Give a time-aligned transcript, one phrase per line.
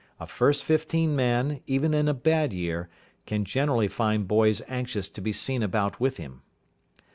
[0.19, 2.89] A first fifteen man, even in a bad year,
[3.27, 6.41] can generally find boys anxious to be seen about with him.